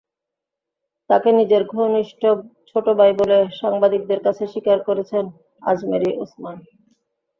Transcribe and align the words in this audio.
তাঁকে 1.09 1.29
নিজের 1.39 1.63
ঘনিষ্ঠ 1.73 2.21
ছোট 2.69 2.85
ভাই 2.99 3.11
বলে 3.19 3.37
সাংবাদিকদের 3.59 4.19
কাছে 4.25 4.43
স্বীকার 4.47 4.77
করেছেন 4.87 5.23
আজমেরী 5.61 6.09
ওসমান। 6.17 6.57